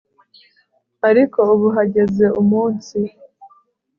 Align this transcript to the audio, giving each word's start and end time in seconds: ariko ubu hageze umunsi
ariko 1.09 1.39
ubu 1.53 1.67
hageze 1.75 2.25
umunsi 2.41 2.99